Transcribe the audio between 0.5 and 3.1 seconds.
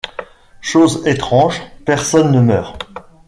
Chose étrange, personne ne meurt.